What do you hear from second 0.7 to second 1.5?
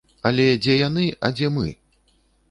яны, а